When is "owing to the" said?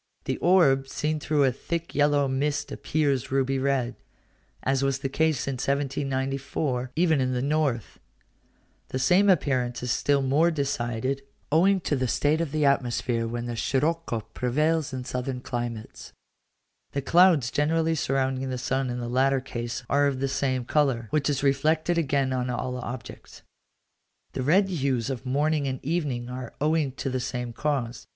11.51-12.07, 26.59-27.19